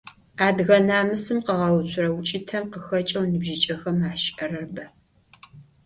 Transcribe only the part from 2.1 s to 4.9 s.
укӀытэм къыхэкӀэу ныбжьыкӀэхэм ащыӀэрэр бэ.